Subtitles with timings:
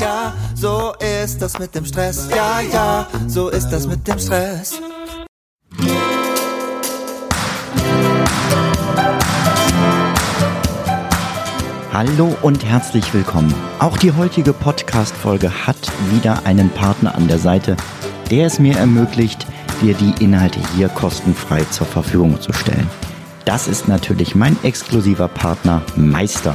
[0.00, 2.28] ja, so ist das mit dem Stress.
[2.30, 4.80] Ja, ja, so ist das mit dem Stress.
[11.92, 13.54] Hallo und herzlich willkommen.
[13.78, 15.78] Auch die heutige Podcast-Folge hat
[16.10, 17.76] wieder einen Partner an der Seite,
[18.30, 19.46] der es mir ermöglicht,
[19.80, 22.90] dir die Inhalte hier kostenfrei zur Verfügung zu stellen.
[23.46, 26.54] Das ist natürlich mein exklusiver Partner Meister.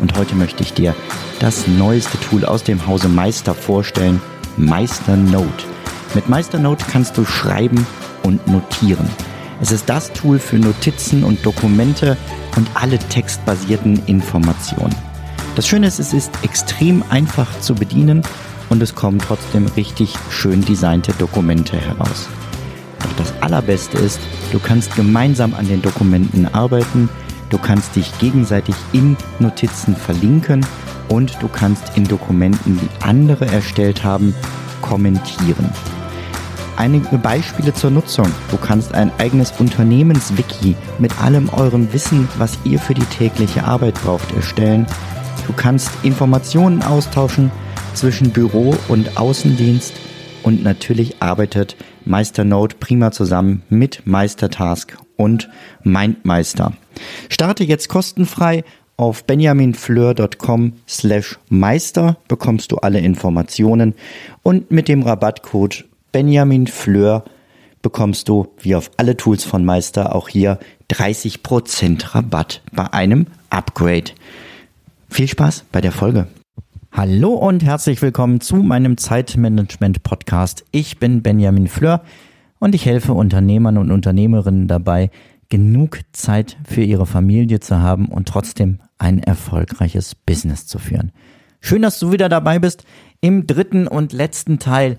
[0.00, 0.94] Und heute möchte ich dir
[1.40, 4.20] das neueste Tool aus dem Hause Meister vorstellen,
[4.56, 5.64] Meister Note.
[6.14, 7.86] Mit Meister Note kannst du schreiben
[8.22, 9.08] und notieren.
[9.60, 12.16] Es ist das Tool für Notizen und Dokumente
[12.56, 14.94] und alle textbasierten Informationen.
[15.56, 18.22] Das Schöne ist, es ist extrem einfach zu bedienen
[18.68, 22.28] und es kommen trotzdem richtig schön designte Dokumente heraus.
[23.00, 24.20] Doch das Allerbeste ist,
[24.52, 27.08] du kannst gemeinsam an den Dokumenten arbeiten,
[27.48, 30.66] du kannst dich gegenseitig in Notizen verlinken
[31.10, 34.34] und du kannst in Dokumenten, die andere erstellt haben,
[34.80, 35.68] kommentieren.
[36.76, 38.26] Einige Beispiele zur Nutzung.
[38.50, 44.00] Du kannst ein eigenes Unternehmenswiki mit allem eurem Wissen, was ihr für die tägliche Arbeit
[44.02, 44.86] braucht, erstellen.
[45.46, 47.50] Du kannst Informationen austauschen
[47.92, 49.92] zwischen Büro und Außendienst
[50.42, 55.50] und natürlich arbeitet MeisterNote prima zusammen mit Meistertask und
[55.82, 56.72] MindMeister.
[57.28, 58.64] Starte jetzt kostenfrei
[59.00, 63.94] auf benjaminfleur.com slash meister bekommst du alle Informationen
[64.42, 67.24] und mit dem Rabattcode benjaminfleur
[67.80, 70.58] bekommst du, wie auf alle Tools von Meister, auch hier
[70.90, 74.12] 30% Rabatt bei einem Upgrade.
[75.08, 76.26] Viel Spaß bei der Folge.
[76.92, 80.66] Hallo und herzlich willkommen zu meinem Zeitmanagement Podcast.
[80.72, 82.02] Ich bin Benjamin Fleur
[82.58, 85.10] und ich helfe Unternehmern und Unternehmerinnen dabei,
[85.50, 91.12] genug Zeit für ihre Familie zu haben und trotzdem ein erfolgreiches Business zu führen.
[91.60, 92.84] Schön, dass du wieder dabei bist
[93.20, 94.98] im dritten und letzten Teil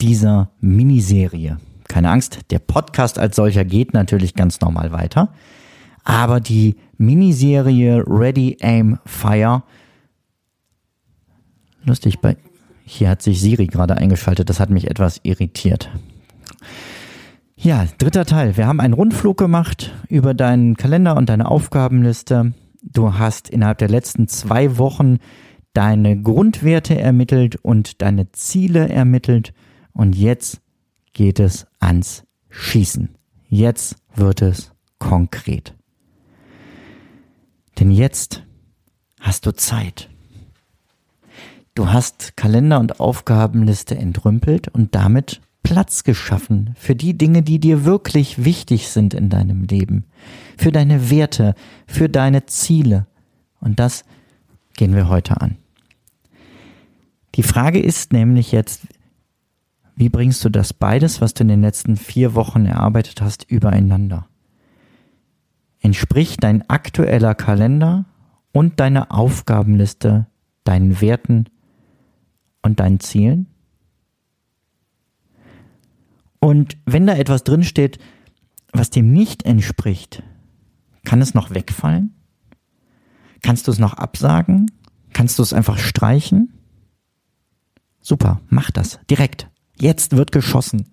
[0.00, 1.58] dieser Miniserie.
[1.88, 5.34] Keine Angst, der Podcast als solcher geht natürlich ganz normal weiter,
[6.04, 9.62] aber die Miniserie Ready Aim Fire
[11.88, 12.36] Lustig, bei
[12.84, 15.90] hier hat sich Siri gerade eingeschaltet, das hat mich etwas irritiert.
[17.60, 18.56] Ja, dritter Teil.
[18.56, 22.52] Wir haben einen Rundflug gemacht über deinen Kalender und deine Aufgabenliste.
[22.82, 25.18] Du hast innerhalb der letzten zwei Wochen
[25.72, 29.54] deine Grundwerte ermittelt und deine Ziele ermittelt.
[29.92, 30.60] Und jetzt
[31.14, 33.16] geht es ans Schießen.
[33.48, 34.70] Jetzt wird es
[35.00, 35.74] konkret.
[37.80, 38.44] Denn jetzt
[39.18, 40.08] hast du Zeit.
[41.74, 47.84] Du hast Kalender und Aufgabenliste entrümpelt und damit Platz geschaffen für die Dinge, die dir
[47.84, 50.04] wirklich wichtig sind in deinem Leben,
[50.56, 51.54] für deine Werte,
[51.86, 53.06] für deine Ziele.
[53.60, 54.04] Und das
[54.76, 55.56] gehen wir heute an.
[57.34, 58.86] Die Frage ist nämlich jetzt,
[59.94, 64.26] wie bringst du das beides, was du in den letzten vier Wochen erarbeitet hast, übereinander?
[65.80, 68.04] Entspricht dein aktueller Kalender
[68.52, 70.26] und deine Aufgabenliste
[70.64, 71.46] deinen Werten
[72.62, 73.46] und deinen Zielen?
[76.48, 77.98] Und wenn da etwas drinsteht,
[78.72, 80.22] was dem nicht entspricht,
[81.04, 82.14] kann es noch wegfallen?
[83.42, 84.70] Kannst du es noch absagen?
[85.12, 86.54] Kannst du es einfach streichen?
[88.00, 89.50] Super, mach das direkt.
[89.78, 90.88] Jetzt wird geschossen.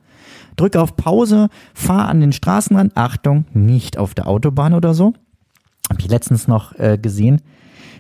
[0.57, 2.97] Drück auf Pause, fahr an den Straßenrand.
[2.97, 5.13] Achtung, nicht auf der Autobahn oder so.
[5.89, 7.41] Habe ich letztens noch äh, gesehen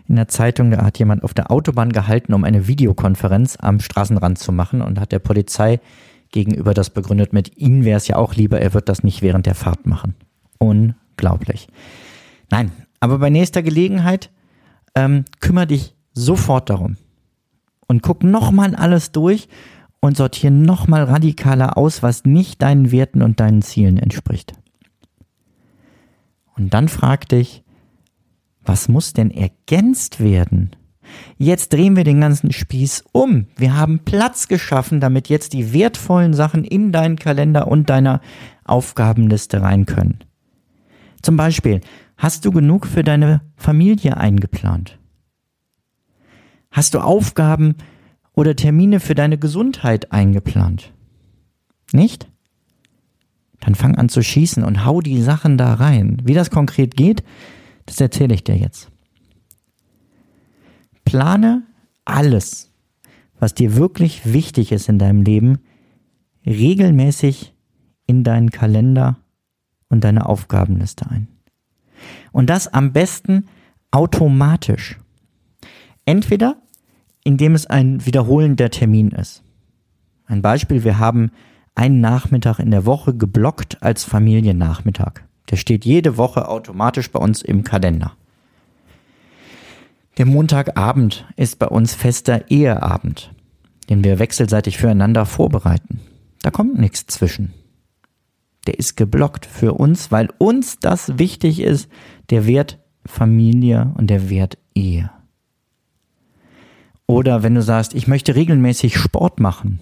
[0.09, 4.37] in der Zeitung, da hat jemand auf der Autobahn gehalten, um eine Videokonferenz am Straßenrand
[4.39, 5.79] zu machen und hat der Polizei
[6.35, 9.45] gegenüber das begründet mit, Ihnen wäre es ja auch lieber, er wird das nicht während
[9.45, 10.15] der Fahrt machen.
[10.59, 11.69] Unglaublich.
[12.51, 14.29] Nein, aber bei nächster Gelegenheit
[14.95, 16.97] ähm, kümmere dich sofort darum
[17.87, 19.47] und guck nochmal alles durch
[20.01, 24.53] und sortiere nochmal radikaler aus, was nicht deinen Werten und deinen Zielen entspricht.
[26.57, 27.63] Und dann frag dich,
[28.61, 30.71] was muss denn ergänzt werden?
[31.37, 33.47] Jetzt drehen wir den ganzen Spieß um.
[33.57, 38.21] Wir haben Platz geschaffen, damit jetzt die wertvollen Sachen in deinen Kalender und deiner
[38.63, 40.19] Aufgabenliste rein können.
[41.21, 41.81] Zum Beispiel,
[42.17, 44.99] hast du genug für deine Familie eingeplant?
[46.71, 47.75] Hast du Aufgaben
[48.33, 50.93] oder Termine für deine Gesundheit eingeplant?
[51.93, 52.27] Nicht?
[53.61, 56.21] Dann fang an zu schießen und hau die Sachen da rein.
[56.23, 57.23] Wie das konkret geht,
[57.85, 58.91] das erzähle ich dir jetzt.
[61.05, 61.63] Plane
[62.03, 62.71] alles,
[63.39, 65.59] was dir wirklich wichtig ist in deinem Leben,
[66.45, 67.53] regelmäßig
[68.05, 69.17] in deinen Kalender
[69.89, 71.27] und deine Aufgabenliste ein.
[72.31, 73.47] Und das am besten
[73.91, 74.99] automatisch.
[76.05, 76.57] Entweder
[77.25, 79.43] indem es ein wiederholender Termin ist.
[80.27, 81.31] Ein Beispiel, wir haben
[81.73, 85.23] einen Nachmittag in der Woche geblockt als Familiennachmittag.
[85.49, 88.13] Der steht jede Woche automatisch bei uns im Kalender.
[90.17, 93.31] Der Montagabend ist bei uns fester Eheabend,
[93.89, 95.99] den wir wechselseitig füreinander vorbereiten.
[96.41, 97.53] Da kommt nichts zwischen.
[98.65, 101.89] Der ist geblockt für uns, weil uns das wichtig ist,
[102.29, 105.11] der Wert Familie und der Wert Ehe.
[107.07, 109.79] Oder wenn du sagst, ich möchte regelmäßig Sport machen,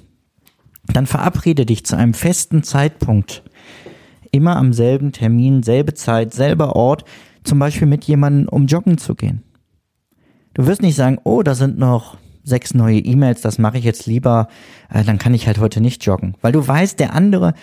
[0.88, 3.44] dann verabrede dich zu einem festen Zeitpunkt,
[4.31, 7.06] immer am selben Termin, selbe Zeit, selber Ort,
[7.44, 9.44] zum Beispiel mit jemandem, um joggen zu gehen.
[10.53, 14.05] Du wirst nicht sagen, oh, da sind noch sechs neue E-Mails, das mache ich jetzt
[14.05, 14.47] lieber,
[14.91, 16.35] äh, dann kann ich halt heute nicht joggen.
[16.41, 17.53] Weil du weißt, der andere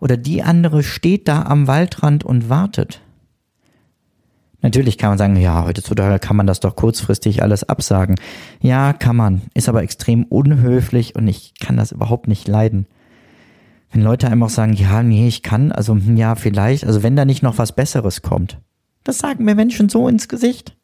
[0.00, 3.00] oder die andere steht da am Waldrand und wartet.
[4.62, 8.16] Natürlich kann man sagen, ja, heutzutage kann man das doch kurzfristig alles absagen.
[8.60, 12.86] Ja, kann man, ist aber extrem unhöflich und ich kann das überhaupt nicht leiden.
[13.92, 17.24] Wenn Leute einfach sagen, ja, nee, ich kann, also hm, ja, vielleicht, also wenn da
[17.24, 18.58] nicht noch was Besseres kommt.
[19.04, 20.75] Das sagen mir Menschen so ins Gesicht.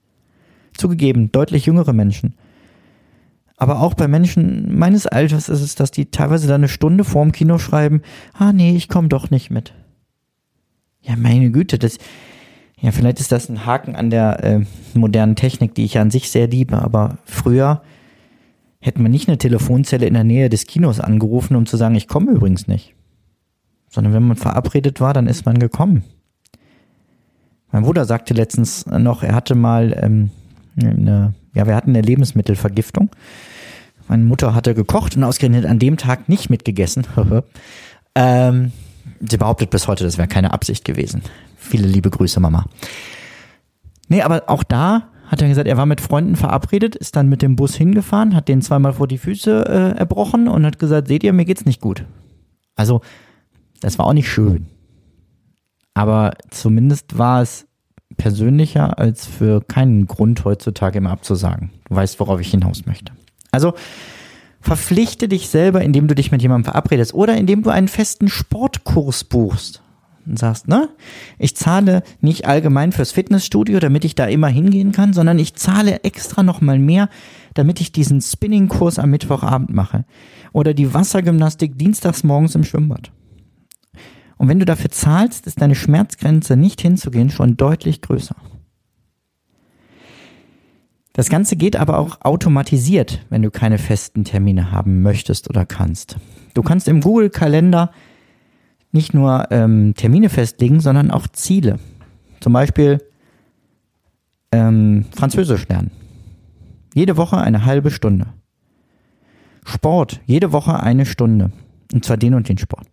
[0.75, 2.35] Zugegeben, deutlich jüngere Menschen.
[3.57, 7.33] Aber auch bei Menschen meines Alters ist es, dass die teilweise da eine Stunde vorm
[7.33, 8.03] Kino schreiben,
[8.33, 9.73] ah nee, ich komme doch nicht mit.
[11.01, 11.99] Ja, meine Güte, das,
[12.81, 14.65] ja, vielleicht ist das ein Haken an der äh,
[14.95, 17.83] modernen Technik, die ich ja an sich sehr liebe, aber früher
[18.81, 22.09] hätten wir nicht eine Telefonzelle in der Nähe des Kinos angerufen, um zu sagen, ich
[22.09, 22.95] komme übrigens nicht.
[23.89, 26.03] Sondern wenn man verabredet war, dann ist man gekommen.
[27.71, 30.31] Mein Bruder sagte letztens noch, er hatte mal ähm,
[30.77, 33.11] eine, ja, wir hatten eine Lebensmittelvergiftung.
[34.09, 37.07] Meine Mutter hatte gekocht und ausgerechnet an dem Tag nicht mitgegessen.
[38.15, 38.73] ähm,
[39.21, 41.23] sie behauptet bis heute, das wäre keine Absicht gewesen.
[41.57, 42.67] Viele liebe Grüße, Mama.
[44.09, 47.41] Nee, aber auch da hat er gesagt, er war mit Freunden verabredet, ist dann mit
[47.41, 51.25] dem Bus hingefahren, hat den zweimal vor die Füße äh, erbrochen und hat gesagt, seht
[51.25, 52.05] ihr, mir geht's nicht gut.
[52.77, 53.01] Also,
[53.81, 54.67] das war auch nicht schön.
[55.95, 57.67] Aber zumindest war es
[58.23, 61.71] persönlicher, als für keinen Grund heutzutage immer abzusagen.
[61.89, 63.13] Du weißt, worauf ich hinaus möchte.
[63.51, 63.75] Also,
[64.61, 69.25] verpflichte dich selber, indem du dich mit jemandem verabredest oder indem du einen festen Sportkurs
[69.25, 69.83] buchst
[70.25, 70.89] und sagst, ne,
[71.37, 76.05] ich zahle nicht allgemein fürs Fitnessstudio, damit ich da immer hingehen kann, sondern ich zahle
[76.05, 77.09] extra nochmal mehr,
[77.55, 80.05] damit ich diesen Spinning-Kurs am Mittwochabend mache.
[80.53, 83.11] Oder die Wassergymnastik dienstags morgens im Schwimmbad.
[84.43, 88.35] Und wenn du dafür zahlst, ist deine Schmerzgrenze nicht hinzugehen schon deutlich größer.
[91.13, 96.17] Das Ganze geht aber auch automatisiert, wenn du keine festen Termine haben möchtest oder kannst.
[96.55, 97.93] Du kannst im Google-Kalender
[98.91, 101.79] nicht nur ähm, Termine festlegen, sondern auch Ziele.
[102.41, 102.99] Zum Beispiel
[104.51, 105.93] ähm, Französisch lernen.
[106.95, 108.27] Jede Woche eine halbe Stunde.
[109.65, 111.53] Sport, jede Woche eine Stunde.
[111.93, 112.92] Und zwar den und den Sport.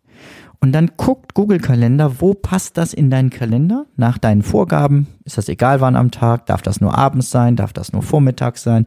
[0.62, 3.86] Und dann guckt Google Kalender, wo passt das in deinen Kalender?
[3.96, 5.08] Nach deinen Vorgaben.
[5.24, 6.48] Ist das egal wann am Tag?
[6.48, 7.56] Darf das nur abends sein?
[7.56, 8.86] Darf das nur vormittags sein?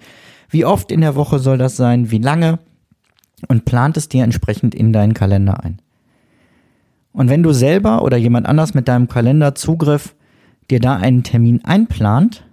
[0.51, 2.11] Wie oft in der Woche soll das sein?
[2.11, 2.59] Wie lange?
[3.49, 5.81] Und plant es dir entsprechend in deinen Kalender ein.
[7.13, 10.15] Und wenn du selber oder jemand anders mit deinem Kalenderzugriff
[10.71, 12.47] dir da einen Termin einplant,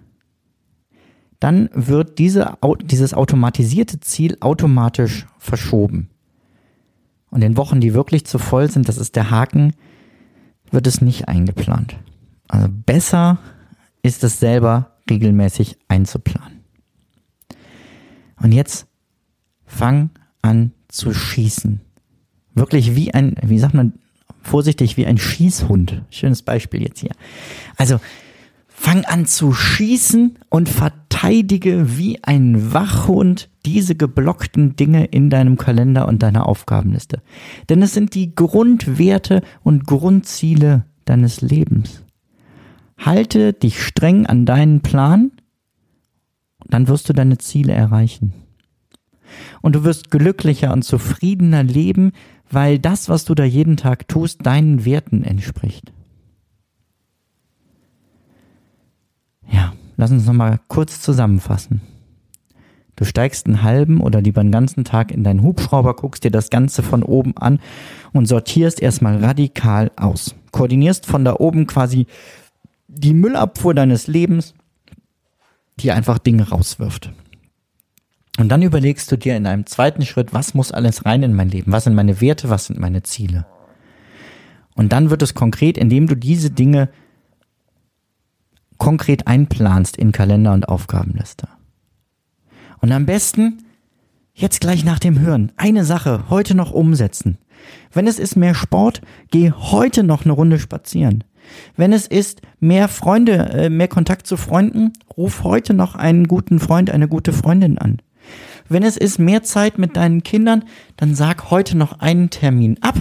[1.40, 6.10] dann wird diese, dieses automatisierte Ziel automatisch verschoben.
[7.30, 9.74] Und in Wochen, die wirklich zu voll sind, das ist der Haken,
[10.70, 11.96] wird es nicht eingeplant.
[12.48, 13.38] Also besser
[14.02, 16.60] ist es selber regelmäßig einzuplanen.
[18.40, 18.86] Und jetzt
[19.66, 20.10] fang
[20.42, 21.80] an zu schießen.
[22.54, 23.92] Wirklich wie ein, wie sagt man,
[24.42, 26.02] vorsichtig wie ein Schießhund.
[26.10, 27.12] Schönes Beispiel jetzt hier.
[27.76, 28.00] Also
[28.68, 30.68] fang an zu schießen und
[31.20, 37.20] verteidige wie ein Wachhund diese geblockten Dinge in deinem Kalender und deiner Aufgabenliste.
[37.68, 42.04] Denn es sind die Grundwerte und Grundziele deines Lebens.
[42.96, 45.32] Halte dich streng an deinen Plan,
[46.66, 48.32] dann wirst du deine Ziele erreichen.
[49.60, 52.12] Und du wirst glücklicher und zufriedener leben,
[52.50, 55.92] weil das, was du da jeden Tag tust, deinen Werten entspricht.
[59.52, 61.82] Ja, lass uns nochmal kurz zusammenfassen.
[62.96, 66.50] Du steigst einen halben oder lieber einen ganzen Tag in deinen Hubschrauber, guckst dir das
[66.50, 67.60] Ganze von oben an
[68.12, 70.34] und sortierst erstmal radikal aus.
[70.52, 72.06] Koordinierst von da oben quasi
[72.88, 74.54] die Müllabfuhr deines Lebens,
[75.78, 77.12] die einfach Dinge rauswirft.
[78.38, 81.50] Und dann überlegst du dir in einem zweiten Schritt, was muss alles rein in mein
[81.50, 81.72] Leben?
[81.72, 82.48] Was sind meine Werte?
[82.48, 83.46] Was sind meine Ziele?
[84.74, 86.88] Und dann wird es konkret, indem du diese Dinge
[88.80, 91.46] konkret einplanst in Kalender und Aufgabenliste.
[92.80, 93.58] Und am besten
[94.40, 95.52] Jetzt gleich nach dem Hören.
[95.58, 97.36] Eine Sache heute noch umsetzen.
[97.92, 101.24] Wenn es ist mehr Sport, geh heute noch eine Runde spazieren.
[101.76, 106.58] Wenn es ist mehr Freunde, äh, mehr Kontakt zu Freunden, ruf heute noch einen guten
[106.58, 108.00] Freund, eine gute Freundin an.
[108.68, 110.64] Wenn es ist mehr Zeit mit deinen Kindern,
[110.96, 112.96] dann sag heute noch einen Termin ab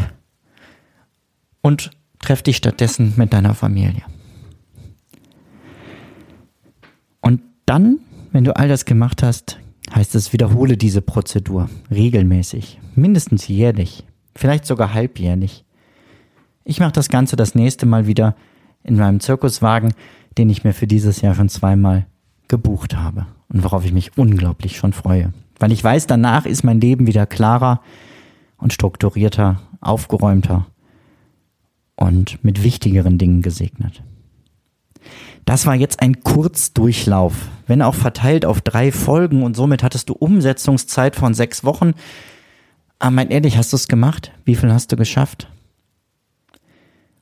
[1.61, 4.01] und treff dich stattdessen mit deiner Familie.
[7.21, 7.99] Und dann,
[8.31, 9.59] wenn du all das gemacht hast,
[9.93, 15.65] heißt es, wiederhole diese Prozedur regelmäßig, mindestens jährlich, vielleicht sogar halbjährlich.
[16.63, 18.35] Ich mache das Ganze das nächste Mal wieder
[18.83, 19.93] in meinem Zirkuswagen,
[20.39, 22.07] den ich mir für dieses Jahr schon zweimal
[22.47, 25.31] gebucht habe und worauf ich mich unglaublich schon freue.
[25.59, 27.81] Weil ich weiß, danach ist mein Leben wieder klarer
[28.57, 30.65] und strukturierter, aufgeräumter
[31.95, 34.01] und mit wichtigeren Dingen gesegnet.
[35.45, 37.33] Das war jetzt ein Kurzdurchlauf,
[37.67, 41.93] wenn auch verteilt auf drei Folgen und somit hattest du Umsetzungszeit von sechs Wochen.
[42.99, 44.31] Aber mein ehrlich, hast du es gemacht?
[44.45, 45.47] Wie viel hast du geschafft?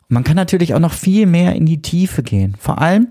[0.10, 2.56] Man kann natürlich auch noch viel mehr in die Tiefe gehen.
[2.58, 3.08] Vor allem,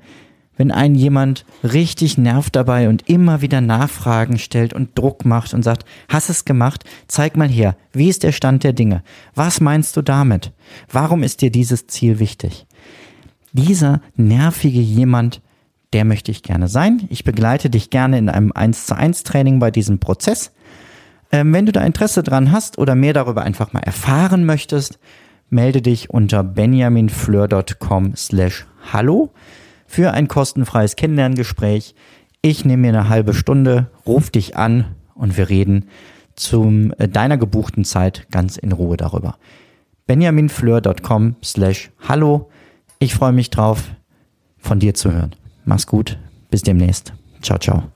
[0.57, 5.63] wenn einen jemand richtig nervt dabei und immer wieder Nachfragen stellt und Druck macht und
[5.63, 6.85] sagt, hast es gemacht?
[7.09, 7.77] Zeig mal her.
[7.93, 9.03] Wie ist der Stand der Dinge?
[9.35, 10.53] Was meinst du damit?
[10.91, 12.66] Warum ist dir dieses Ziel wichtig?
[13.53, 15.41] Dieser nervige jemand,
[15.93, 17.07] der möchte ich gerne sein.
[17.11, 20.53] Ich begleite dich gerne in einem 1 zu 1 Training bei diesem Prozess.
[21.33, 24.99] Ähm, wenn du da Interesse dran hast oder mehr darüber einfach mal erfahren möchtest,
[25.49, 29.33] melde dich unter benjaminfleur.com slash hallo
[29.87, 31.95] für ein kostenfreies Kennenlerngespräch.
[32.43, 35.87] Ich nehme mir eine halbe Stunde, ruf dich an und wir reden
[36.35, 39.38] zu äh, deiner gebuchten Zeit ganz in Ruhe darüber.
[40.07, 42.50] benjaminfleur.com slash hallo.
[42.99, 43.91] Ich freue mich drauf,
[44.59, 45.35] von dir zu hören.
[45.65, 46.19] Mach's gut.
[46.50, 47.12] Bis demnächst.
[47.43, 47.96] Ciao, ciao.